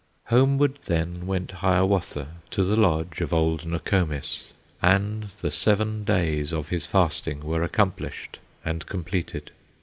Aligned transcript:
Homeward 0.29 0.79
then 0.85 1.27
went 1.27 1.51
Hiawatha 1.51 2.29
To 2.49 2.63
the 2.63 2.75
lodge 2.75 3.21
of 3.21 3.31
old 3.35 3.67
Nokomis, 3.67 4.45
And 4.81 5.25
the 5.43 5.51
seven 5.51 6.03
days 6.05 6.51
of 6.53 6.69
his 6.69 6.87
fasting 6.87 7.41
Were 7.41 7.61
accomplished 7.61 8.39
and 8.65 8.83
completed. 8.87 9.51